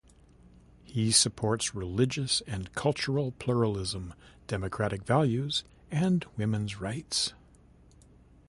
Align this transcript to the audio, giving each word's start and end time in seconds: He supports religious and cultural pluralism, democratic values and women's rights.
He 0.83 1.11
supports 1.11 1.75
religious 1.75 2.41
and 2.47 2.73
cultural 2.73 3.33
pluralism, 3.33 4.15
democratic 4.47 5.03
values 5.05 5.63
and 5.91 6.25
women's 6.37 6.81
rights. 6.81 7.35